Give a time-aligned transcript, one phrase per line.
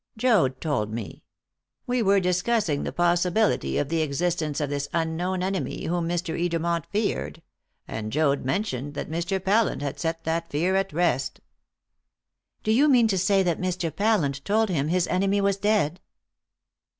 [0.17, 1.21] "Joad told me.
[1.85, 6.33] We were discussing the possibility of the existence of this unknown enemy whom Mr.
[6.43, 7.43] Edermont feared;
[7.87, 9.39] and Joad mentioned that Mr.
[9.39, 11.39] Pallant had set that fear at rest."
[12.63, 13.95] "Do you mean to say that Mr.
[13.95, 15.99] Pallant told him his enemy was dead?"